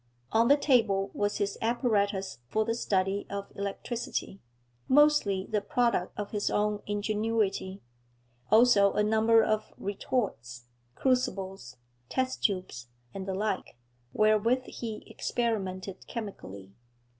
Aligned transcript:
On 0.31 0.47
the 0.47 0.57
table 0.57 1.11
was 1.13 1.37
his 1.37 1.59
apparatus 1.61 2.39
for 2.49 2.65
the 2.65 2.73
study 2.73 3.27
of 3.29 3.51
electricity, 3.55 4.41
mostly 4.87 5.45
the 5.47 5.61
product 5.61 6.17
of 6.17 6.31
his 6.31 6.49
own 6.49 6.81
ingenuity; 6.87 7.83
also 8.49 8.93
a 8.93 9.03
number 9.03 9.43
of 9.43 9.71
retorts, 9.77 10.65
crucibles, 10.95 11.77
test 12.09 12.43
tubes, 12.43 12.87
and 13.13 13.27
the 13.27 13.35
like, 13.35 13.77
wherewith 14.11 14.63
he 14.65 15.03
experimented 15.05 16.07
chemically. 16.07 16.73